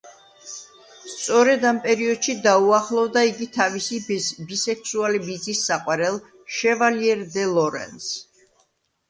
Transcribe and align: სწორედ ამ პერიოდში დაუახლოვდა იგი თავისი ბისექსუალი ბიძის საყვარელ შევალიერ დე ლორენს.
სწორედ 1.15 1.65
ამ 1.71 1.81
პერიოდში 1.83 2.33
დაუახლოვდა 2.47 3.23
იგი 3.33 3.49
თავისი 3.59 4.01
ბისექსუალი 4.07 5.23
ბიძის 5.29 5.63
საყვარელ 5.69 6.19
შევალიერ 6.57 7.25
დე 7.37 7.47
ლორენს. 7.55 8.11